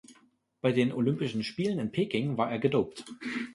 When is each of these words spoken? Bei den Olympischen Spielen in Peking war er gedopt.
Bei 0.61 0.71
den 0.71 0.91
Olympischen 0.93 1.43
Spielen 1.43 1.77
in 1.77 1.91
Peking 1.91 2.35
war 2.35 2.49
er 2.49 2.57
gedopt. 2.57 3.05